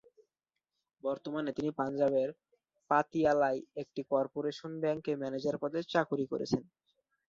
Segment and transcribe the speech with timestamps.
[1.03, 2.29] বর্তমানে তিনি পাঞ্জাবের
[2.89, 6.63] পাতিয়ালায় একটি কর্পোরেশন ব্যাংকে ম্যানেজার পদে চাকুরি করছেন।